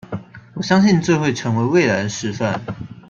[0.55, 2.59] 我相信這會成為未來的示範